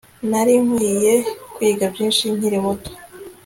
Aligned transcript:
Nari 0.29 0.55
nkwiye 0.65 1.13
kwiga 1.53 1.85
byinshi 1.93 2.23
nkiri 2.35 2.57
muto 2.65 2.91